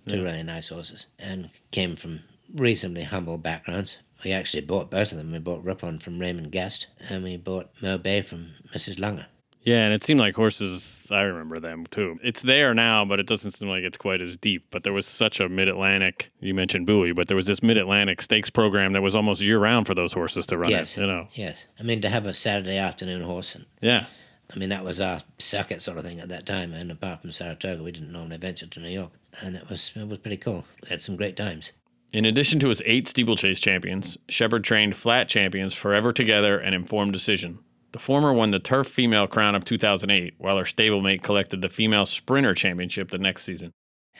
[0.07, 0.23] Two yeah.
[0.23, 1.07] really nice horses.
[1.19, 2.21] And came from
[2.55, 3.99] reasonably humble backgrounds.
[4.23, 5.33] We actually bought both of them.
[5.33, 8.99] We bought Ripon from Raymond Guest, and we bought Mo Bay from Mrs.
[8.99, 9.27] Lunger.
[9.64, 11.07] Yeah, and it seemed like horses.
[11.11, 12.18] I remember them too.
[12.22, 14.66] It's there now, but it doesn't seem like it's quite as deep.
[14.70, 16.31] But there was such a Mid Atlantic.
[16.40, 19.59] You mentioned Bowie, but there was this Mid Atlantic stakes program that was almost year
[19.59, 20.70] round for those horses to run.
[20.70, 21.29] Yes, it, you know.
[21.33, 23.55] Yes, I mean to have a Saturday afternoon horse.
[23.55, 24.07] And, yeah.
[24.55, 26.74] I mean that was our circuit sort of thing at that time.
[26.74, 30.07] And apart from Saratoga, we didn't normally venture to New York, and it was it
[30.07, 30.66] was pretty cool.
[30.83, 31.72] We had some great times.
[32.12, 37.12] In addition to his eight steeplechase champions, Sheppard trained flat champions Forever Together and Informed
[37.12, 37.61] Decision.
[37.94, 42.07] The former won the Turf Female Crown of 2008, while her stablemate collected the Female
[42.07, 43.70] Sprinter Championship the next season.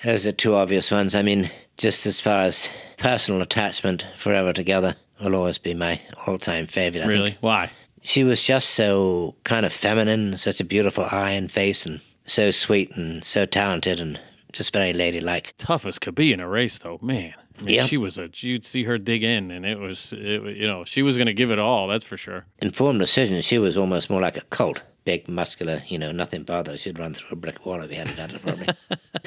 [0.04, 1.12] Those are two obvious ones.
[1.12, 6.38] I mean, just as far as personal attachment, Forever Together will always be my all
[6.38, 7.02] time favorite.
[7.02, 7.30] I really?
[7.30, 7.38] Think.
[7.40, 7.72] Why?
[8.00, 12.52] She was just so kind of feminine, such a beautiful eye and face, and so
[12.52, 14.20] sweet and so talented and
[14.52, 15.52] just very ladylike.
[15.58, 17.34] Tough as could be in a race, though, man.
[17.59, 17.87] I mean, yep.
[17.87, 18.29] she was a.
[18.35, 21.35] You'd see her dig in, and it was, it, you know, she was going to
[21.35, 21.87] give it all.
[21.87, 22.47] That's for sure.
[22.61, 23.40] Informed decision.
[23.43, 24.83] She was almost more like a cult.
[25.05, 26.79] Big, muscular, you know, nothing bothered.
[26.79, 28.67] She'd run through a brick wall if we hadn't done it, probably.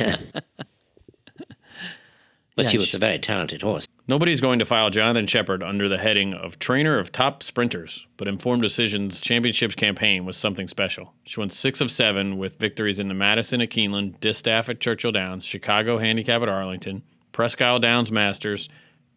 [2.56, 3.88] but yeah, she was she, a very talented horse.
[4.08, 8.28] Nobody's going to file Jonathan Sheppard under the heading of trainer of top sprinters, but
[8.28, 11.14] Informed Decisions Championships campaign was something special.
[11.26, 15.12] She won six of seven with victories in the Madison at Keeneland, Distaff at Churchill
[15.12, 17.04] Downs, Chicago Handicap at Arlington,
[17.38, 18.68] Presque Isle Downs Masters,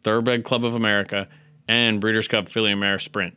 [0.03, 1.27] Thoroughbred Club of America,
[1.67, 3.35] and Breeders' Cup Filly and Mare Sprint.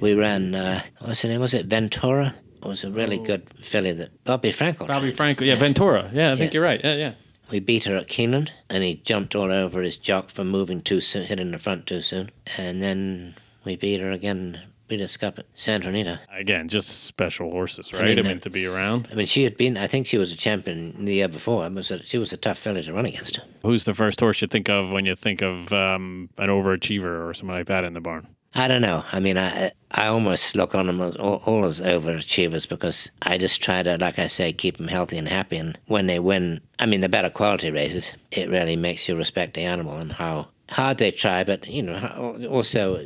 [0.00, 1.40] We ran, uh, what's the name?
[1.40, 2.34] Was it Ventura?
[2.56, 3.22] It was a really oh.
[3.22, 4.88] good filly that Bobby Frankel.
[4.88, 5.60] Bobby Frankel, yeah, yes.
[5.60, 6.10] Ventura.
[6.12, 6.54] Yeah, I think yes.
[6.54, 6.80] you're right.
[6.82, 7.12] Yeah, yeah.
[7.52, 11.00] We beat her at Keeneland, and he jumped all over his jock for moving too
[11.00, 12.32] soon, hitting the front too soon.
[12.58, 16.20] And then we beat her again At Santa Anita.
[16.32, 18.02] Again, just special horses, right?
[18.02, 19.08] I mean, I mean, to be around.
[19.12, 19.76] I mean, she had been.
[19.76, 21.66] I think she was a champion the year before.
[21.66, 23.40] It was a, she was a tough filly to run against.
[23.62, 27.34] Who's the first horse you think of when you think of um, an overachiever or
[27.34, 28.26] something like that in the barn?
[28.54, 29.04] I don't know.
[29.12, 33.38] I mean, I I almost look on them as all, all, as overachievers because I
[33.38, 35.56] just try to, like I say, keep them healthy and happy.
[35.56, 39.54] And when they win, I mean, the better quality races, it really makes you respect
[39.54, 43.04] the animal and how hard they try, but you know, also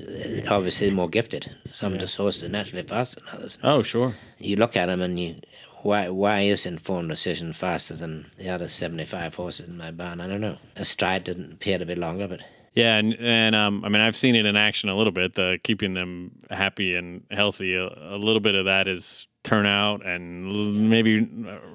[0.48, 1.54] obviously more gifted.
[1.72, 2.00] Some yeah.
[2.00, 3.58] just horses are naturally faster than others.
[3.62, 4.14] Oh, sure.
[4.38, 5.40] You look at them and you,
[5.82, 10.20] why why is Informed Decision faster than the other seventy five horses in my barn?
[10.20, 10.58] I don't know.
[10.76, 12.40] A stride doesn't appear to be longer, but.
[12.74, 15.34] Yeah, and, and um, I mean, I've seen it in action a little bit.
[15.34, 17.76] The keeping them happy and healthy.
[17.76, 21.28] A, a little bit of that is turnout, and maybe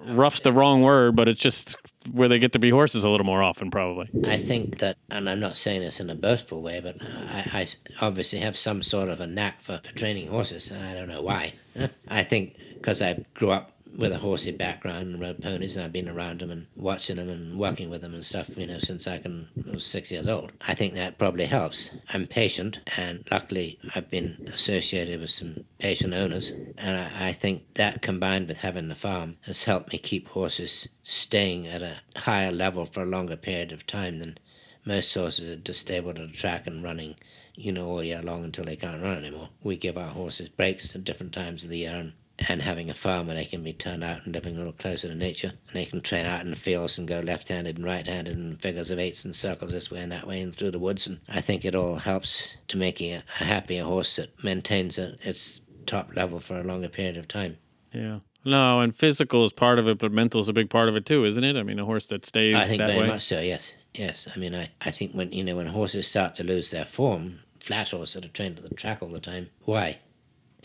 [0.07, 1.77] rough's the wrong word, but it's just
[2.11, 4.09] where they get to be horses a little more often, probably.
[4.27, 7.67] I think that, and I'm not saying this in a boastful way, but I,
[8.01, 10.71] I obviously have some sort of a knack for, for training horses.
[10.71, 11.53] I don't know why.
[12.07, 15.91] I think because I grew up with a horsey background and rode ponies, and I've
[15.91, 19.07] been around them and watching them and working with them and stuff, you know, since
[19.07, 20.51] I can I was six years old.
[20.61, 21.89] I think that probably helps.
[22.13, 27.73] I'm patient, and luckily I've been associated with some patient owners, and I, I think
[27.73, 32.51] that combined with having the farm has helped me keep horses staying at a higher
[32.51, 34.37] level for a longer period of time than
[34.85, 37.15] most horses are just stable at a track and running
[37.59, 39.49] you know, all year long until they can't run anymore.
[39.61, 42.13] We give our horses breaks at different times of the year and
[42.47, 45.07] and having a farm where they can be turned out and living a little closer
[45.07, 45.53] to nature.
[45.67, 48.37] And they can train out in the fields and go left handed and right handed
[48.37, 51.07] and figures of eights and circles this way and that way and through the woods.
[51.07, 55.15] And I think it all helps to make a, a happier horse that maintains a,
[55.21, 57.57] its top level for a longer period of time.
[57.93, 58.19] Yeah.
[58.45, 61.05] No, and physical is part of it, but mental is a big part of it
[61.05, 61.57] too, isn't it?
[61.57, 63.07] I mean, a horse that stays I think that very way.
[63.07, 63.41] much so.
[63.41, 64.29] Yes, yes.
[64.33, 67.39] I mean, I, I think when you know when horses start to lose their form,
[67.59, 69.49] flat horses that are trained to the track all the time.
[69.65, 69.99] Why?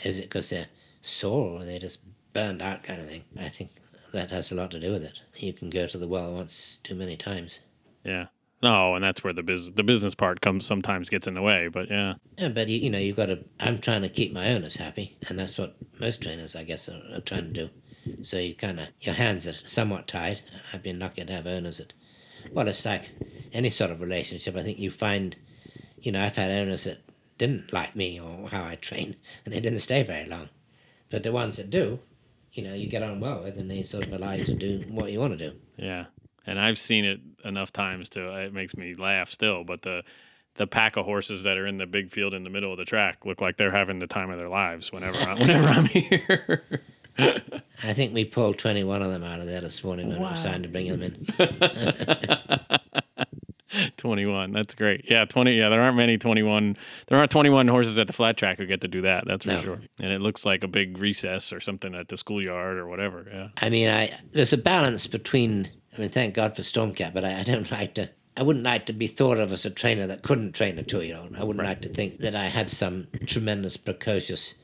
[0.04, 0.68] Is it because they're
[1.05, 2.01] sore or they're just
[2.33, 3.25] burned out kind of thing?
[3.38, 3.71] I think
[4.12, 5.21] that has a lot to do with it.
[5.37, 7.61] You can go to the well once too many times.
[8.05, 8.27] Yeah.
[8.62, 11.69] No, and that's where the business the business part comes sometimes gets in the way,
[11.69, 12.14] but yeah.
[12.38, 13.45] Yeah, but you, you know, you've got to.
[13.61, 17.03] I'm trying to keep my owners happy, and that's what most trainers, I guess, are,
[17.12, 17.71] are trying to do.
[18.23, 20.40] So you kind of your hands are somewhat tied.
[20.51, 21.93] And I've been lucky to have owners that.
[22.53, 23.11] Well, it's like
[23.53, 24.57] any sort of relationship.
[24.57, 25.37] I think you find,
[26.01, 27.03] you know, I've had owners that
[27.37, 30.49] didn't like me or how I trained, and they didn't stay very long.
[31.14, 32.00] But the ones that do,
[32.55, 34.85] you know, you get on well with, and they sort of allow you to do
[34.88, 35.57] what you want to do.
[35.77, 36.07] Yeah.
[36.44, 40.03] And I've seen it enough times to it makes me laugh still, but the
[40.57, 42.85] the pack of horses that are in the big field in the middle of the
[42.85, 46.64] track look like they're having the time of their lives whenever I, whenever I'm here.
[47.83, 50.31] I think we pulled 21 of them out of there this morning when we Wow.
[50.31, 51.27] were starting to bring them in.
[53.94, 54.52] 21.
[54.52, 55.04] That's great.
[55.11, 55.52] Yeah, 20.
[55.54, 56.76] Yeah, there aren't many 21.
[57.07, 59.24] There aren't 21 horses at the flat track who get to do that.
[59.26, 59.62] That's for No.
[59.62, 59.78] sure.
[60.00, 63.26] And it looks like a big recess or something at the schoolyard or whatever.
[63.33, 63.48] Yeah.
[63.59, 65.68] I mean, I there's a balance between.
[65.96, 68.11] I mean, thank God for Stormcat, but I, I don't like to.
[68.37, 71.37] I wouldn't like to be thought of as a trainer that couldn't train a two-year-old.
[71.37, 74.54] I wouldn't like to think that I had some tremendous, precocious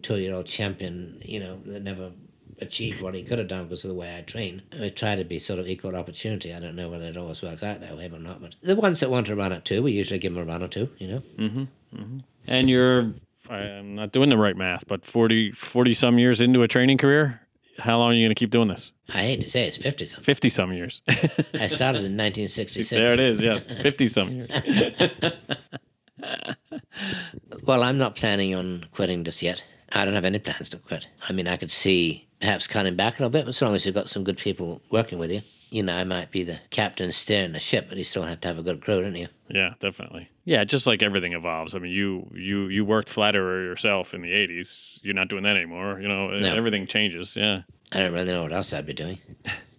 [0.00, 2.12] two-year-old champion, you know, that never
[2.60, 4.62] achieved what he could have done because of the way I train.
[4.80, 6.52] I try to be sort of equal opportunity.
[6.52, 9.00] I don't know whether it always works out that way or not, but the ones
[9.00, 11.08] that want to run it too, we usually give them a run or two, you
[11.08, 11.22] know.
[11.38, 11.62] Mm-hmm,
[11.96, 12.18] mm-hmm.
[12.46, 13.12] And you're,
[13.50, 17.40] I'm not doing the right math, but 40, 40 some years into a training career.
[17.78, 18.90] How long are you going to keep doing this?
[19.08, 20.24] I hate to say it's 50 something.
[20.24, 21.00] 50 some years.
[21.08, 22.90] I started in 1966.
[22.90, 23.40] there it is.
[23.40, 23.66] Yes.
[23.66, 24.50] 50 some years.
[27.68, 29.62] Well, I'm not planning on quitting just yet.
[29.92, 31.06] I don't have any plans to quit.
[31.28, 33.84] I mean, I could see perhaps cutting back a little bit, but as long as
[33.84, 37.12] you've got some good people working with you, you know, I might be the captain
[37.12, 39.28] steering the ship, but you still have to have a good crew, don't you?
[39.48, 40.30] Yeah, definitely.
[40.44, 41.74] Yeah, just like everything evolves.
[41.74, 44.98] I mean, you you you worked flatterer yourself in the '80s.
[45.02, 46.00] You're not doing that anymore.
[46.00, 46.54] You know, No.
[46.54, 47.36] everything changes.
[47.36, 47.62] Yeah.
[47.92, 49.18] I don't really know what else I'd be doing.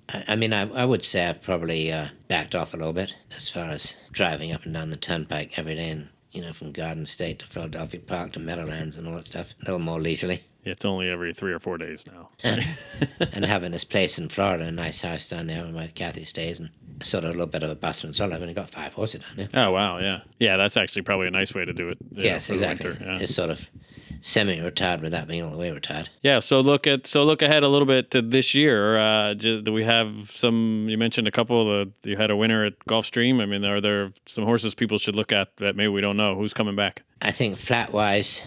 [0.09, 3.15] I, I mean, I, I would say I've probably uh, backed off a little bit
[3.35, 6.71] as far as driving up and down the turnpike every day and, you know, from
[6.71, 9.53] Garden State to Philadelphia Park to Meadowlands and all that stuff.
[9.61, 10.43] A little more leisurely.
[10.69, 12.29] It's only every three or four days now.
[12.43, 16.59] and having this place in Florida, a nice house down there where my Kathy stays,
[16.59, 16.69] and
[17.03, 18.35] sort of a little bit of a busman solo.
[18.35, 19.65] I've only got five horses down there.
[19.65, 20.57] Oh wow, yeah, yeah.
[20.57, 21.97] That's actually probably a nice way to do it.
[22.11, 22.95] you know, yes, exactly.
[22.99, 23.19] yeah.
[23.19, 23.67] It's sort of
[24.21, 26.09] semi-retired without being all the way retired.
[26.21, 28.97] Yeah, so look at so look ahead a little bit to this year.
[28.97, 30.87] Uh, do we have some?
[30.89, 31.81] You mentioned a couple.
[31.81, 33.41] Of the, you had a winner at Gulfstream.
[33.41, 36.35] I mean, are there some horses people should look at that maybe we don't know?
[36.35, 37.03] Who's coming back?
[37.21, 38.43] I think flat-wise,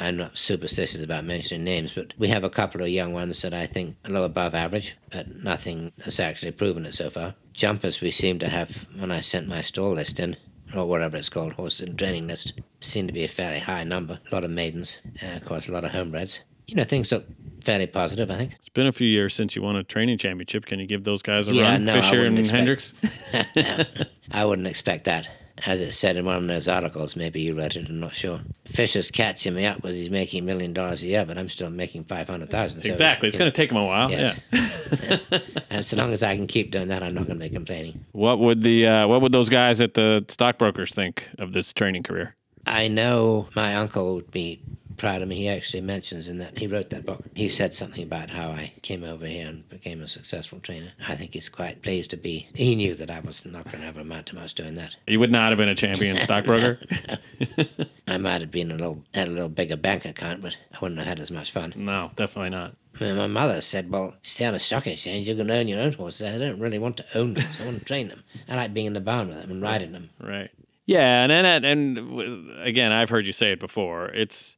[0.00, 3.52] I'm not superstitious about mentioning names, but we have a couple of young ones that
[3.54, 7.34] I think are a little above average, but nothing has actually proven it so far.
[7.52, 10.36] Jumpers we seem to have, when I sent my stall list in,
[10.74, 14.18] or whatever it's called, horse and training list, seem to be a fairly high number.
[14.30, 16.40] A lot of maidens, uh, of course, a lot of homebreds.
[16.66, 17.26] You know, things look
[17.64, 18.54] fairly positive, I think.
[18.58, 20.66] It's been a few years since you won a training championship.
[20.66, 22.94] Can you give those guys a Yeah, run, no, Fisher and expect-
[23.34, 24.06] Hendriks?
[24.30, 25.28] I wouldn't expect that.
[25.66, 28.40] As it said in one of those articles, maybe you read it, I'm not sure.
[28.66, 31.70] Fisher's catching me up because he's making a million dollars a year, but I'm still
[31.70, 33.28] making 500000 exactly.
[33.28, 34.10] It's going to take him a while.
[34.10, 34.40] Yes.
[34.52, 35.38] Yeah.
[35.70, 38.04] And so long as I can keep doing that, I'm not going to be complaining.
[38.10, 42.02] What would the uh, what would those guys at the stockbrokers think of this training
[42.02, 42.34] career?
[42.66, 44.60] I know my uncle would be
[45.00, 45.36] proud of me.
[45.36, 47.24] He actually mentions in that he wrote that book.
[47.34, 50.92] He said something about how I came over here and became a successful trainer.
[51.08, 52.48] I think he's quite pleased to be.
[52.54, 54.96] He knew that I was not going to ever amount to much doing that.
[55.06, 56.78] You would not have been a champion stockbroker.
[58.06, 60.98] I might have been a little had a little bigger bank account, but I wouldn't
[60.98, 61.72] have had as much fun.
[61.76, 62.76] no, definitely not.
[63.00, 65.26] My mother said, "Well, stay on a stock exchange.
[65.26, 66.26] You're going to own your own horses.
[66.34, 67.46] I don't really want to own them.
[67.58, 68.22] I want to train them.
[68.48, 70.50] I like being in the barn with them and riding them." Right.
[70.84, 74.08] Yeah, and and and again, I've heard you say it before.
[74.08, 74.56] It's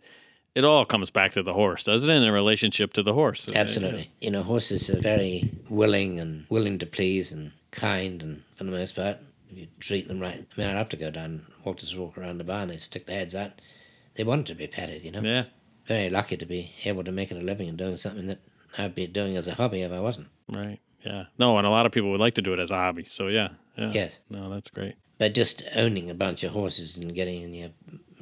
[0.55, 2.17] it all comes back to the horse, doesn't it?
[2.17, 3.49] In a relationship to the horse.
[3.55, 4.11] Absolutely.
[4.21, 8.71] You know, horses are very willing and willing to please and kind, and for the
[8.71, 9.19] most part,
[9.51, 10.47] if you treat them right.
[10.57, 12.69] I mean, I'd have to go down walk this walk around the barn.
[12.69, 13.53] They stick their heads out.
[14.15, 15.21] They want to be petted, you know.
[15.23, 15.45] Yeah.
[15.87, 18.41] Very lucky to be able to make it a living and doing something that
[18.79, 20.29] I'd be doing as a hobby if I wasn't.
[20.49, 20.79] Right.
[21.05, 21.25] Yeah.
[21.39, 23.05] No, and a lot of people would like to do it as a hobby.
[23.05, 23.49] So yeah.
[23.77, 23.91] Yeah.
[23.93, 24.19] Yes.
[24.29, 24.95] No, that's great.
[25.19, 27.71] But just owning a bunch of horses and getting in your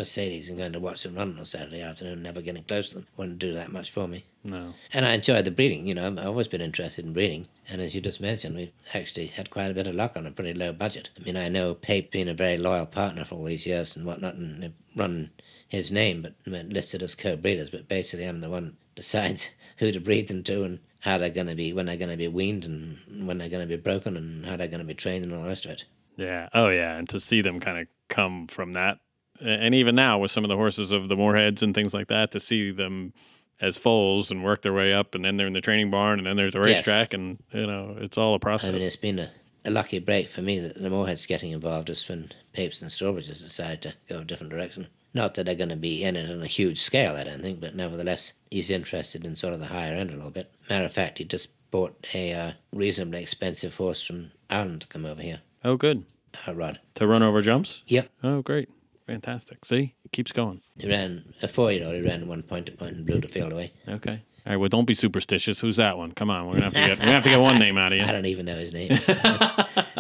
[0.01, 2.95] Mercedes and going to watch them run on a Saturday afternoon, never getting close to
[2.95, 3.07] them.
[3.19, 4.25] Wouldn't do that much for me.
[4.43, 4.73] No.
[4.95, 5.87] And I enjoy the breeding.
[5.87, 7.49] You know, I've always been interested in breeding.
[7.69, 10.31] And as you just mentioned, we've actually had quite a bit of luck on a
[10.31, 11.11] pretty low budget.
[11.19, 14.07] I mean, I know Pape being a very loyal partner for all these years and
[14.07, 15.31] whatnot, and they've run
[15.69, 17.69] his name, but listed as co-breeders.
[17.69, 21.47] But basically, I'm the one decides who to breed them to and how they're going
[21.49, 24.17] to be, when they're going to be weaned and when they're going to be broken
[24.17, 25.85] and how they're going to be trained and all the rest of it.
[26.17, 26.49] Yeah.
[26.55, 26.97] Oh, yeah.
[26.97, 28.99] And to see them kind of come from that,
[29.41, 32.31] and even now with some of the horses of the Moorheads and things like that,
[32.33, 33.13] to see them
[33.61, 36.27] as foals and work their way up, and then they're in the training barn, and
[36.27, 37.19] then there's the racetrack, yes.
[37.19, 38.71] and you know it's all a process.
[38.71, 39.31] I mean, it's been a,
[39.65, 43.41] a lucky break for me that the Moorheads getting involved is when Papes and Strawbridges
[43.41, 44.87] decided to go a different direction.
[45.13, 47.61] Not that they're going to be in it on a huge scale, I don't think,
[47.61, 50.53] but nevertheless, he's interested in sort of the higher end a little bit.
[50.69, 55.05] Matter of fact, he just bought a uh, reasonably expensive horse from Ireland to come
[55.05, 55.41] over here.
[55.65, 56.05] Oh, good.
[56.47, 56.79] A rod.
[56.95, 57.83] To run over jumps?
[57.89, 58.09] Yep.
[58.23, 58.69] Oh, great.
[59.11, 59.65] Fantastic.
[59.65, 60.61] See, it keeps going.
[60.79, 61.97] He ran a four year old.
[61.97, 63.73] He ran one point to point and blew the field away.
[63.89, 64.23] Okay.
[64.47, 64.57] All right.
[64.57, 65.59] Well, don't be superstitious.
[65.59, 66.13] Who's that one?
[66.13, 66.47] Come on.
[66.47, 66.99] We're gonna have to get.
[67.01, 68.05] we have to get one name out of you.
[68.09, 68.97] I don't even know his name.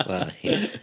[0.07, 0.77] well, yes.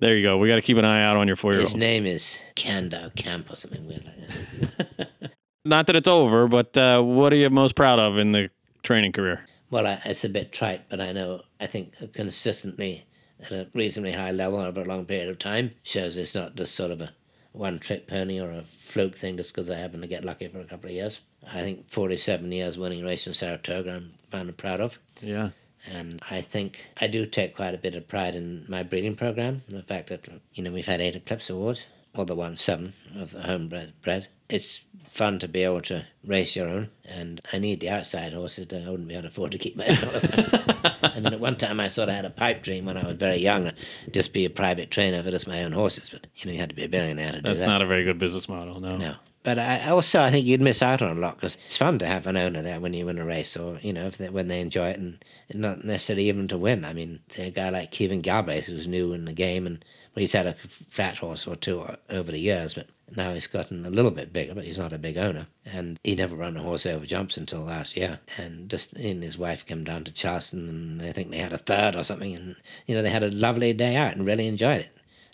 [0.00, 0.38] There you go.
[0.38, 1.72] We got to keep an eye out on your four year olds.
[1.72, 5.32] His name is Kando Camp or something weird like that.
[5.64, 8.50] Not that it's over, but uh, what are you most proud of in the
[8.82, 9.46] training career?
[9.70, 13.06] Well, I, it's a bit trite, but I know I think consistently
[13.40, 16.74] at a reasonably high level over a long period of time shows it's not just
[16.74, 17.12] sort of a
[17.52, 20.60] one trick pony or a fluke thing just because I happen to get lucky for
[20.60, 21.20] a couple of years.
[21.46, 24.98] I think 47 years winning race in Saratoga, I'm kind of proud of.
[25.20, 25.50] Yeah.
[25.90, 29.62] And I think I do take quite a bit of pride in my breeding program.
[29.68, 33.32] The fact that, you know, we've had eight Eclipse Awards, or the one seven of
[33.32, 34.28] the homebred bred.
[34.50, 38.66] It's fun to be able to race your own, and I need the outside horses.
[38.68, 40.90] That I wouldn't be able to afford to keep my own.
[41.02, 43.16] I mean, at one time I sort of had a pipe dream when I was
[43.16, 43.72] very young,
[44.10, 46.10] just be a private trainer for just my own horses.
[46.10, 47.66] But you know, you had to be a billionaire to do That's that.
[47.66, 48.80] That's not a very good business model.
[48.80, 48.96] No.
[48.96, 49.14] No.
[49.42, 52.06] But I also I think you'd miss out on a lot because it's fun to
[52.06, 54.48] have an owner there when you win a race, or you know if they, when
[54.48, 56.84] they enjoy it, and not necessarily even to win.
[56.84, 59.82] I mean, a guy like Kevin Galbraith who's new in the game, and
[60.14, 60.56] well, he's had a
[60.90, 64.54] fat horse or two over the years, but now he's gotten a little bit bigger,
[64.54, 65.46] but he's not a big owner.
[65.64, 68.20] And he never run a horse over jumps until last year.
[68.36, 71.52] And just he and his wife came down to Charleston, and I think they had
[71.52, 74.46] a third or something, and you know they had a lovely day out and really
[74.46, 74.90] enjoyed it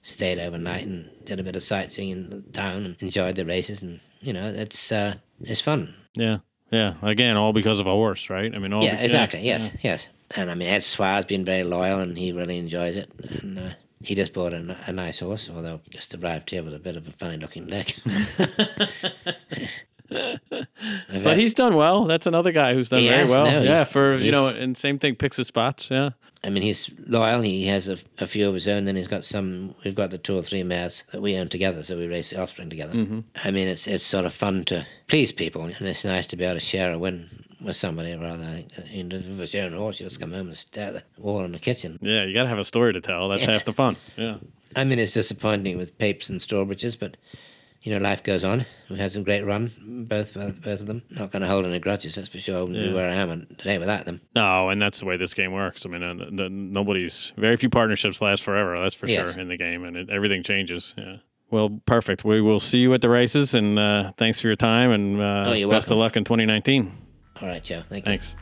[0.06, 3.82] stayed overnight and did a bit of sightseeing in the town and enjoyed the races.
[3.82, 5.94] And you know, it's uh, it's fun.
[6.14, 6.38] Yeah,
[6.70, 6.94] yeah.
[7.02, 8.54] Again, all because of a horse, right?
[8.54, 9.40] I mean, all yeah, exactly.
[9.40, 9.78] Yeah, yes, yeah.
[9.82, 10.08] yes.
[10.36, 13.10] And I mean, Ed Swire's been very loyal, and he really enjoys it.
[13.42, 13.70] And uh,
[14.02, 17.08] he just bought a, a, nice horse, although just arrived here with a bit of
[17.08, 17.94] a funny looking leg.
[20.08, 22.04] but he's done well.
[22.04, 23.46] That's another guy who's done very has, well.
[23.46, 25.90] No, yeah, for you know, and same thing picks his spots.
[25.90, 26.10] Yeah.
[26.44, 27.40] I mean, he's loyal.
[27.40, 28.84] He has a, a, few of his own.
[28.84, 29.74] Then he's got some.
[29.84, 32.40] We've got the two or three mares that we own together, so we race the
[32.40, 32.94] offspring together.
[32.94, 33.20] Mm-hmm.
[33.44, 36.44] I mean, it's it's sort of fun to please people, and it's nice to be
[36.44, 38.14] able to share a win with somebody.
[38.14, 40.56] Rather, I think you know, if it's your own horse, you just come home and
[40.56, 41.98] stare at the wall in the kitchen.
[42.00, 43.28] Yeah, you got to have a story to tell.
[43.28, 43.96] That's half the fun.
[44.16, 44.36] Yeah.
[44.74, 47.16] I mean, it's disappointing with Papes and Strawbridges, but
[47.82, 48.66] you know, life goes on.
[48.90, 49.70] We've had some great run,
[50.08, 51.02] both both, both of them.
[51.10, 52.58] Not going to hold any grudges, that's for sure.
[52.58, 52.88] I wouldn't Yeah.
[52.88, 54.20] be where I am today without them.
[54.34, 55.86] No, and that's the way this game works.
[55.86, 58.76] I mean, uh, the, nobody's very few partnerships last forever.
[58.76, 59.32] That's for Yes.
[59.32, 60.94] sure in the game, and it, everything changes.
[60.98, 61.16] Yeah.
[61.48, 62.24] Well, perfect.
[62.24, 65.44] We will see you at the races, and uh, thanks for your time, and uh,
[65.46, 65.92] Oh, best welcome.
[65.92, 66.90] of luck in 2019.
[67.40, 67.82] All right, Joe.
[67.88, 68.10] Thank you.
[68.10, 68.36] Thanks.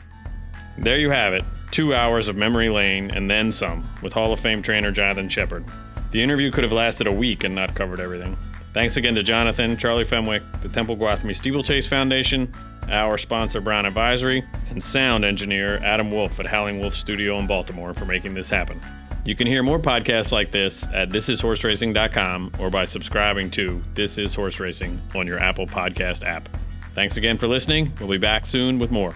[0.77, 1.43] There you have it.
[1.71, 5.65] Two hours of memory lane and then some with Hall of Fame trainer Jonathan Sheppard.
[6.11, 8.37] The interview could have lasted a week and not covered everything.
[8.73, 12.51] Thanks again to Jonathan, Charlie Fenwick, the Temple Gwathmey Steeplechase Foundation,
[12.89, 17.93] our sponsor Brown Advisory, and sound engineer Adam Wolf at Howling Wolf Studio in Baltimore
[17.93, 18.79] for making this happen.
[19.23, 24.35] You can hear more podcasts like this at thisishorseracing.com or by subscribing to This Is
[24.35, 26.47] Horse Racing on your Apple Podcast app.
[26.95, 27.91] Thanks again for listening.
[27.99, 29.15] We'll be back soon with more.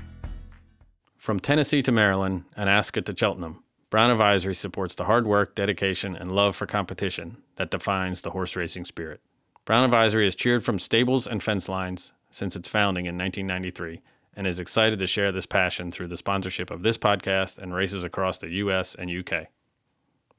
[1.15, 6.13] From Tennessee to Maryland and Ascot to Cheltenham, Brown Advisory supports the hard work, dedication,
[6.13, 9.21] and love for competition that defines the horse racing spirit.
[9.63, 14.01] Brown Advisory has cheered from stables and fence lines since its founding in 1993
[14.35, 18.03] and is excited to share this passion through the sponsorship of this podcast and races
[18.03, 18.93] across the U.S.
[18.93, 19.47] and U.K.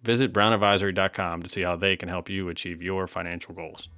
[0.03, 3.89] Visit brownadvisory.com to see how they can help you achieve your financial goals.